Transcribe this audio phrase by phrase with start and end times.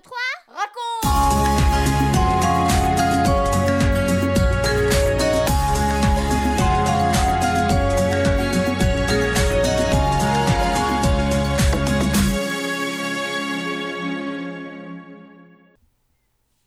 [0.00, 0.16] 2, 3,
[0.48, 0.80] raconte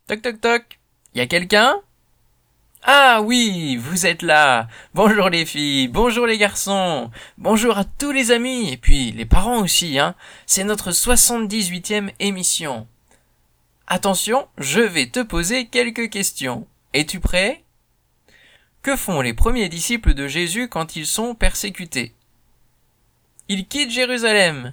[0.06, 0.78] Toc toc toc.
[1.14, 1.80] Y a quelqu'un?
[2.82, 4.68] Ah oui, vous êtes là.
[4.92, 9.62] Bonjour les filles, bonjour les garçons, bonjour à tous les amis et puis les parents
[9.62, 10.14] aussi hein.
[10.46, 12.86] C'est notre 78e émission.
[13.86, 16.66] Attention, je vais te poser quelques questions.
[16.92, 17.64] Es-tu prêt?
[18.82, 22.14] Que font les premiers disciples de Jésus quand ils sont persécutés?
[23.48, 24.72] Ils quittent Jérusalem.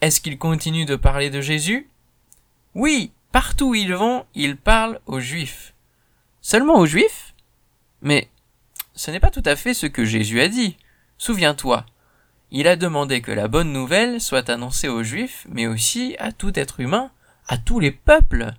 [0.00, 1.88] Est-ce qu'ils continuent de parler de Jésus?
[2.74, 5.72] Oui, Partout où ils vont, ils parlent aux Juifs.
[6.40, 7.32] Seulement aux Juifs?
[8.02, 8.28] Mais
[8.94, 10.76] ce n'est pas tout à fait ce que Jésus a dit.
[11.16, 11.86] Souviens-toi,
[12.50, 16.58] il a demandé que la bonne nouvelle soit annoncée aux Juifs, mais aussi à tout
[16.58, 17.12] être humain,
[17.50, 18.52] à tous les peuples.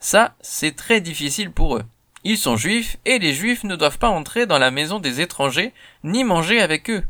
[0.00, 1.84] Ça, c'est très difficile pour eux.
[2.24, 5.72] Ils sont juifs et les juifs ne doivent pas entrer dans la maison des étrangers
[6.02, 7.04] ni manger avec eux.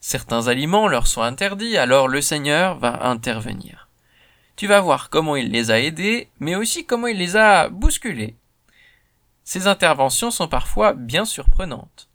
[0.00, 3.88] Certains aliments leur sont interdits, alors le Seigneur va intervenir.
[4.56, 8.34] Tu vas voir comment il les a aidés, mais aussi comment il les a bousculés.
[9.44, 12.08] Ces interventions sont parfois bien surprenantes.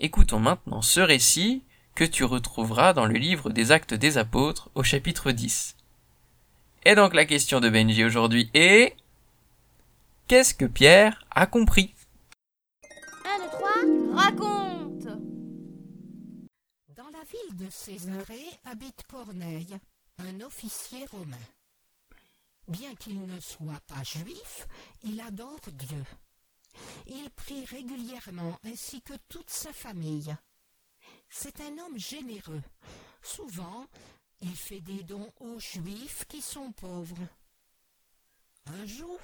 [0.00, 1.62] Écoutons maintenant ce récit
[1.94, 5.76] que tu retrouveras dans le livre des Actes des Apôtres au chapitre 10.
[6.86, 8.94] Et donc la question de Benji aujourd'hui est
[10.28, 11.94] Qu'est-ce que Pierre a compris?
[13.24, 15.06] 1, 2, 3, raconte
[16.94, 19.78] Dans la ville de Césarée habite Corneille,
[20.18, 21.36] un officier romain.
[22.68, 24.66] Bien qu'il ne soit pas juif,
[25.04, 26.04] il adore Dieu.
[27.06, 30.34] Il prie régulièrement ainsi que toute sa famille.
[31.30, 32.62] C'est un homme généreux.
[33.22, 33.86] Souvent,
[34.44, 37.26] il fait des dons aux juifs qui sont pauvres.
[38.66, 39.18] Un jour,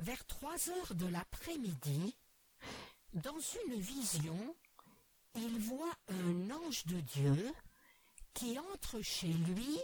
[0.00, 2.14] vers trois heures de l'après-midi,
[3.12, 4.54] dans une vision,
[5.34, 7.52] il voit un ange de Dieu
[8.32, 9.78] qui entre chez lui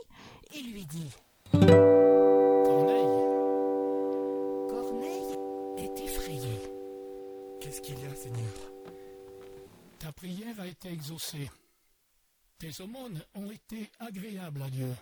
[0.54, 1.10] et lui dit
[1.50, 1.64] Corneille,
[4.68, 5.36] Corneille
[5.78, 6.60] est effrayé.
[7.60, 8.72] qu'est-ce qu'il y a, Seigneur?
[9.98, 11.50] Ta prière a été exaucée.
[12.58, 14.94] Tes aumônes ont été agréables à Dieu.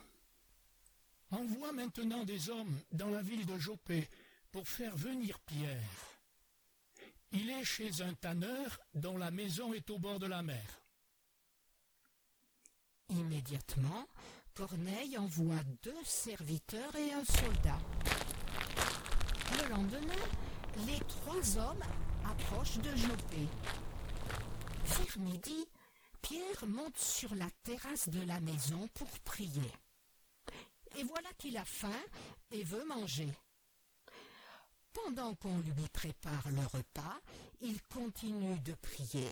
[1.30, 4.08] Envoie maintenant des hommes dans la ville de Jopé
[4.50, 5.80] pour faire venir Pierre.
[7.32, 10.64] Il est chez un tanneur dont la maison est au bord de la mer.
[13.08, 14.06] Immédiatement,
[14.54, 17.78] Corneille envoie deux serviteurs et un soldat.
[19.58, 20.24] Le lendemain,
[20.86, 21.82] les trois hommes
[22.24, 23.48] approchent de Jopé.
[24.84, 25.66] Vers midi,
[26.24, 29.70] Pierre monte sur la terrasse de la maison pour prier.
[30.96, 32.00] Et voilà qu'il a faim
[32.50, 33.28] et veut manger.
[34.94, 37.20] Pendant qu'on lui prépare le repas,
[37.60, 39.30] il continue de prier.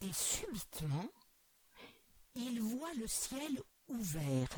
[0.00, 1.10] Et subitement,
[2.34, 4.48] il voit le ciel ouvert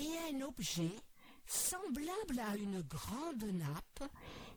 [0.00, 0.96] et un objet
[1.46, 4.10] semblable à une grande nappe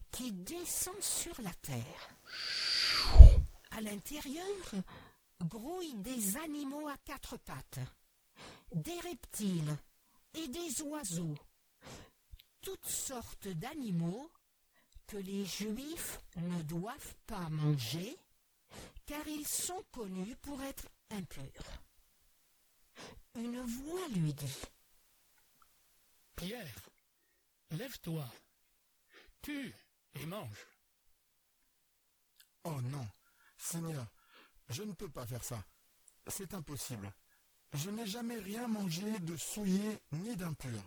[0.09, 2.09] qui descend sur la terre.
[3.71, 4.45] À l'intérieur
[5.43, 7.79] grouillent des animaux à quatre pattes,
[8.73, 9.77] des reptiles
[10.33, 11.35] et des oiseaux,
[12.61, 14.31] toutes sortes d'animaux
[15.07, 18.17] que les Juifs ne doivent pas manger
[19.05, 21.81] car ils sont connus pour être impurs.
[23.35, 24.61] Une voix lui dit
[26.35, 26.89] Pierre,
[27.71, 28.27] lève-toi,
[29.41, 29.73] tue
[30.15, 30.67] et mange.
[32.65, 33.07] Oh non,
[33.57, 34.05] Seigneur,
[34.69, 35.63] je ne peux pas faire ça.
[36.27, 37.11] C'est impossible.
[37.73, 40.81] Je n'ai jamais rien mangé de souillé ni d'impur.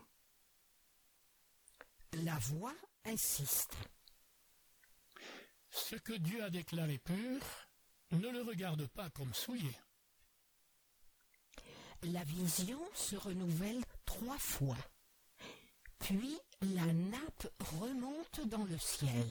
[2.13, 2.75] La voix
[3.05, 3.77] insiste.
[5.71, 7.41] Ce que Dieu a déclaré pur,
[8.11, 9.73] ne le regarde pas comme souillé.
[12.03, 14.79] La vision se renouvelle trois fois.
[15.99, 19.29] Puis la nappe remonte dans le ciel.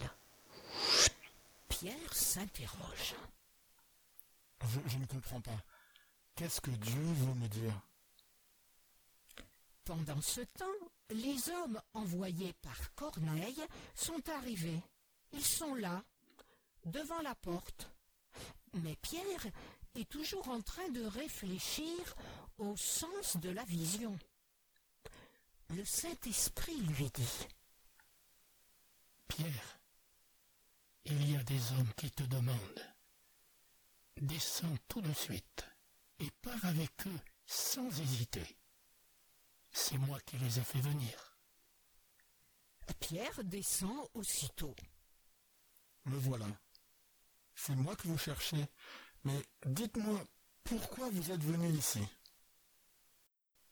[1.68, 3.16] Pierre s'interroge.
[4.64, 5.64] Je, je ne comprends pas.
[6.36, 7.82] Qu'est-ce que Dieu veut me dire?
[9.84, 10.66] Pendant ce temps,
[11.10, 13.64] les hommes envoyés par Corneille
[13.96, 14.82] sont arrivés.
[15.34, 16.04] Ils sont là,
[16.86, 17.90] devant la porte.
[18.74, 19.48] Mais Pierre
[19.96, 22.16] est toujours en train de réfléchir
[22.58, 24.18] au sens de la vision.
[25.70, 27.48] Le Saint-Esprit lui dit
[29.28, 29.80] Pierre,
[31.06, 32.94] il y a des hommes qui te demandent.
[34.22, 35.66] Descends tout de suite
[36.20, 38.58] et pars avec eux sans hésiter.
[39.72, 41.38] C'est moi qui les ai fait venir.
[43.00, 44.76] Pierre descend aussitôt.
[46.06, 46.48] Me voilà.
[47.56, 48.66] C'est moi que vous cherchez.
[49.24, 50.22] Mais dites-moi,
[50.66, 52.02] pourquoi vous êtes venu ici?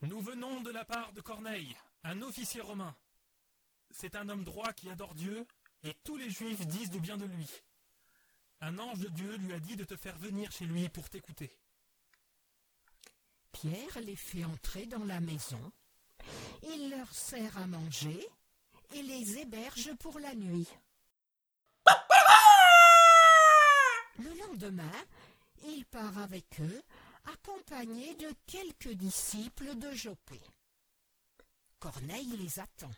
[0.01, 2.95] Nous venons de la part de Corneille, un officier romain.
[3.91, 5.45] C'est un homme droit qui adore Dieu,
[5.83, 7.49] et tous les juifs disent du bien de lui.
[8.61, 11.51] Un ange de Dieu lui a dit de te faire venir chez lui pour t'écouter.
[13.51, 15.71] Pierre les fait entrer dans la maison.
[16.63, 18.27] Il leur sert à manger
[18.93, 20.67] et les héberge pour la nuit.
[24.19, 25.05] Le lendemain,
[25.63, 26.81] il part avec eux,
[27.25, 30.41] accompagné de quelques disciples de Jopé.
[31.79, 32.91] Corneille les attend.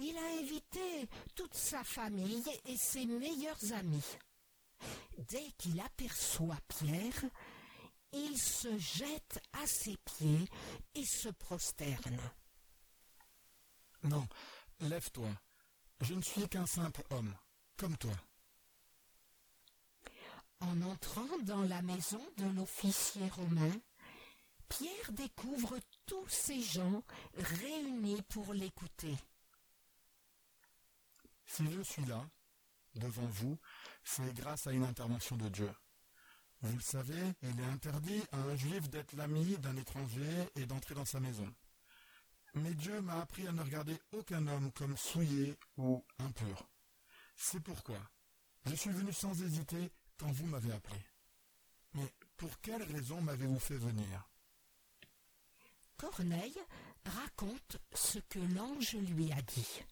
[0.00, 4.18] Il a invité toute sa famille et ses meilleurs amis.
[5.18, 7.24] Dès qu'il aperçoit Pierre,
[8.12, 10.48] il se jette à ses pieds
[10.94, 12.18] et se prosterne.
[14.04, 14.26] Non,
[14.80, 15.28] lève-toi.
[16.00, 17.34] Je ne suis qu'un simple homme,
[17.76, 18.14] comme toi.
[20.60, 23.72] En entrant dans la maison de l'officier romain,
[24.68, 27.02] Pierre découvre tous ces gens
[27.34, 29.16] réunis pour l'écouter.
[31.46, 32.24] Si je suis là,
[32.94, 33.58] devant vous,
[34.04, 35.70] c'est grâce à une intervention de Dieu.
[36.62, 40.94] Vous le savez, il est interdit à un juif d'être l'ami d'un étranger et d'entrer
[40.94, 41.48] dans sa maison.
[42.54, 46.68] Mais Dieu m'a appris à ne regarder aucun homme comme souillé ou impur.
[47.36, 48.00] C'est pourquoi
[48.64, 51.00] je suis venu sans hésiter quand vous m'avez appelé.
[51.94, 54.28] Mais pour quelle raison m'avez-vous fait venir?
[55.96, 56.58] Corneille
[57.04, 59.82] raconte ce que l'ange lui a dit.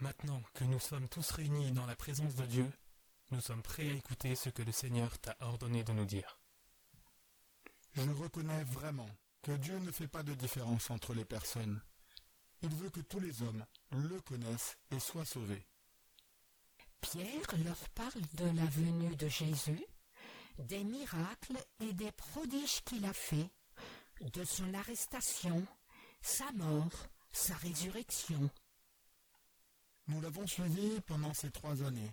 [0.00, 2.70] Maintenant que nous sommes tous réunis dans la présence de Dieu,
[3.30, 6.38] nous sommes prêts à écouter ce que le Seigneur t'a ordonné de nous dire.
[7.94, 9.08] Je reconnais vraiment
[9.42, 11.80] que Dieu ne fait pas de différence entre les personnes.
[12.60, 15.66] Il veut que tous les hommes le connaissent et soient sauvés.
[17.00, 19.82] Pierre leur parle de la venue de Jésus,
[20.58, 23.50] des miracles et des prodiges qu'il a faits,
[24.20, 25.66] de son arrestation,
[26.20, 28.50] sa mort, sa résurrection.
[30.08, 32.12] Nous l'avons suivi pendant ces trois années.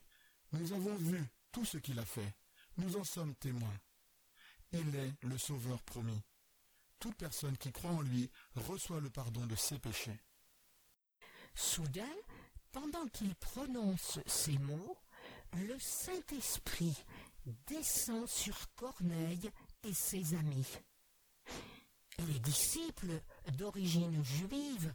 [0.52, 2.34] Nous avons vu tout ce qu'il a fait.
[2.78, 3.80] Nous en sommes témoins.
[4.72, 6.22] Il est le Sauveur promis.
[7.00, 10.20] Toute personne qui croit en lui reçoit le pardon de ses péchés.
[11.54, 12.16] Soudain,
[12.72, 14.98] pendant qu'il prononce ces mots,
[15.54, 16.98] le Saint-Esprit
[17.68, 19.52] descend sur Corneille
[19.84, 20.68] et ses amis.
[22.20, 23.22] Les disciples
[23.58, 24.94] d'origine juive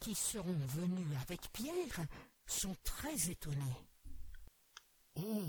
[0.00, 2.06] qui seront venus avec Pierre
[2.46, 3.88] sont très étonnés.
[5.16, 5.44] Oh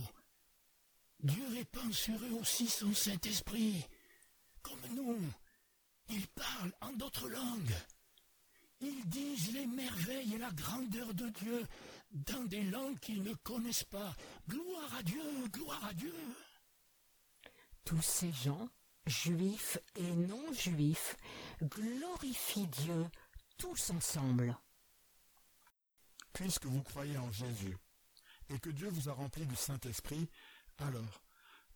[1.20, 3.84] Dieu répand sur eux aussi son Saint-Esprit,
[4.62, 5.18] comme nous.
[6.10, 7.76] Ils parlent en d'autres langues.
[8.82, 11.66] Ils disent les merveilles et la grandeur de Dieu
[12.12, 14.16] dans des langues qu'ils ne connaissent pas.
[14.48, 16.14] Gloire à Dieu, gloire à Dieu.
[17.86, 18.70] Tous ces gens,
[19.08, 21.16] juifs et non juifs,
[21.64, 23.06] glorifient Dieu
[23.58, 24.56] tous ensemble.
[26.36, 27.78] Puisque vous croyez en Jésus
[28.50, 30.30] et que Dieu vous a rempli du Saint-Esprit,
[30.78, 31.24] alors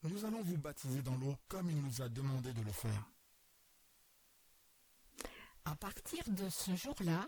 [0.04, 3.10] nous allons vous baptiser dans l'eau comme il nous a demandé de le faire.
[5.66, 7.28] À partir de ce jour-là,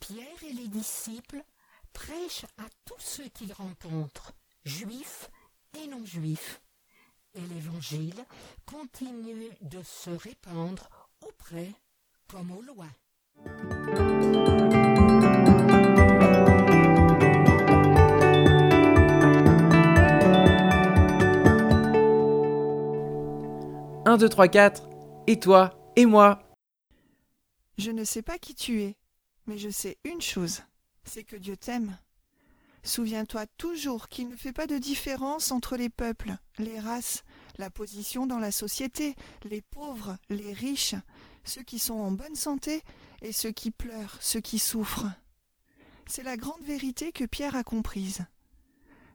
[0.00, 1.42] Pierre et les disciples
[1.92, 4.32] prêchent à tous ceux qu'ils rencontrent,
[4.64, 5.30] juifs
[5.78, 6.60] et non juifs,
[7.34, 8.24] et l'Évangile
[8.66, 11.72] continue de se répandre auprès
[12.26, 12.90] comme au loin.
[24.08, 24.88] Un, deux, trois, quatre.
[25.26, 26.42] Et toi Et moi
[27.76, 28.96] Je ne sais pas qui tu es,
[29.46, 30.62] mais je sais une chose,
[31.04, 31.98] c'est que Dieu t'aime.
[32.82, 37.22] Souviens-toi toujours qu'il ne fait pas de différence entre les peuples, les races,
[37.58, 40.94] la position dans la société, les pauvres, les riches,
[41.44, 42.80] ceux qui sont en bonne santé
[43.20, 45.04] et ceux qui pleurent, ceux qui souffrent.
[46.06, 48.24] C'est la grande vérité que Pierre a comprise.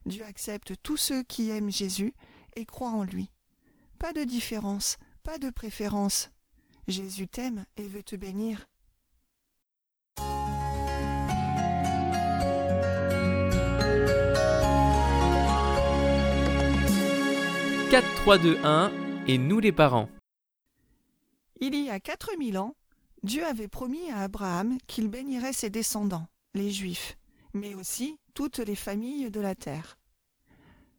[0.06, 2.14] Dieu accepte tous ceux qui aiment Jésus
[2.56, 3.32] et croient en lui.
[4.04, 6.30] Pas de différence, pas de préférence.
[6.90, 8.68] Jésus t'aime et veut te bénir.
[17.90, 18.92] Quatre, trois, deux, un.
[19.26, 20.10] Et nous les parents.
[21.62, 22.76] Il y a quatre mille ans,
[23.24, 27.18] Dieu avait promis à Abraham qu'il bénirait ses descendants, les Juifs,
[27.54, 29.98] mais aussi toutes les familles de la terre.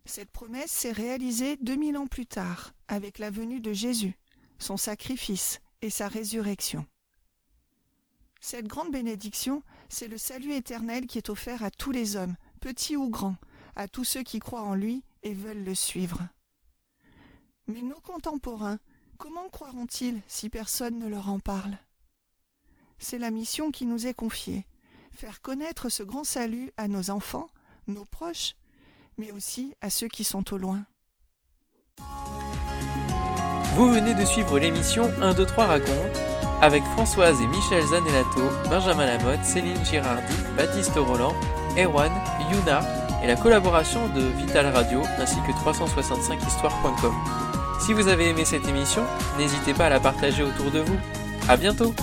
[0.06, 4.18] Cette promesse s'est réalisée deux mille ans plus tard, avec la venue de Jésus,
[4.58, 6.86] son sacrifice et sa résurrection.
[8.40, 12.96] Cette grande bénédiction c'est le salut éternel qui est offert à tous les hommes, petits
[12.96, 13.36] ou grands,
[13.76, 16.26] à tous ceux qui croient en lui et veulent le suivre.
[17.66, 18.80] Mais nos contemporains,
[19.18, 21.78] comment croiront-ils si personne ne leur en parle?
[22.98, 24.66] C'est la mission qui nous est confiée,
[25.12, 27.48] faire connaître ce grand salut à nos enfants,
[27.86, 28.54] nos proches,
[29.18, 30.84] mais aussi à ceux qui sont au loin.
[33.76, 36.16] Vous venez de suivre l'émission 1, 2, 3 raconte
[36.62, 41.34] avec Françoise et Michel Zanellato, Benjamin Lamotte, Céline Girardi, Baptiste Roland,
[41.76, 42.12] Erwan,
[42.50, 42.80] Yuna
[43.22, 47.14] et la collaboration de Vital Radio ainsi que 365histoire.com.
[47.80, 49.02] Si vous avez aimé cette émission,
[49.36, 50.96] n'hésitez pas à la partager autour de vous.
[51.48, 51.94] À bientôt!